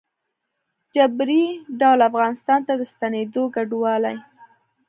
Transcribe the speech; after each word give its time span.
ه 0.03 0.03
جبري 0.95 1.43
ډول 1.79 1.99
افغانستان 2.09 2.59
ته 2.67 2.73
د 2.77 2.81
ستنېدونکو 2.93 3.53
کډوالو 3.55 4.13